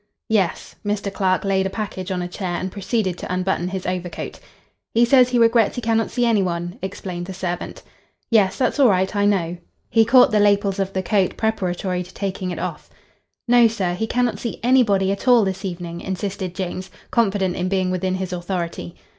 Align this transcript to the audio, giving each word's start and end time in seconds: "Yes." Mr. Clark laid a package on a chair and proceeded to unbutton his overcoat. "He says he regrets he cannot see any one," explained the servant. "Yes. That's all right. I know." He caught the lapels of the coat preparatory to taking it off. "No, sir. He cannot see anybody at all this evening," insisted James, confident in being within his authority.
"Yes." 0.29 0.73
Mr. 0.83 1.13
Clark 1.13 1.45
laid 1.45 1.67
a 1.67 1.69
package 1.69 2.09
on 2.09 2.23
a 2.23 2.27
chair 2.27 2.55
and 2.55 2.71
proceeded 2.71 3.19
to 3.19 3.31
unbutton 3.31 3.67
his 3.67 3.85
overcoat. 3.85 4.39
"He 4.95 5.05
says 5.05 5.29
he 5.29 5.37
regrets 5.37 5.75
he 5.75 5.81
cannot 5.83 6.09
see 6.09 6.25
any 6.25 6.41
one," 6.41 6.79
explained 6.81 7.27
the 7.27 7.35
servant. 7.35 7.83
"Yes. 8.31 8.57
That's 8.57 8.79
all 8.79 8.89
right. 8.89 9.15
I 9.15 9.25
know." 9.25 9.57
He 9.91 10.03
caught 10.03 10.31
the 10.31 10.39
lapels 10.39 10.79
of 10.79 10.93
the 10.93 11.03
coat 11.03 11.37
preparatory 11.37 12.01
to 12.01 12.13
taking 12.15 12.49
it 12.49 12.57
off. 12.57 12.89
"No, 13.47 13.67
sir. 13.67 13.93
He 13.93 14.07
cannot 14.07 14.39
see 14.39 14.59
anybody 14.63 15.11
at 15.11 15.27
all 15.27 15.43
this 15.45 15.63
evening," 15.63 16.01
insisted 16.01 16.55
James, 16.55 16.89
confident 17.11 17.55
in 17.55 17.69
being 17.69 17.91
within 17.91 18.15
his 18.15 18.33
authority. 18.33 18.95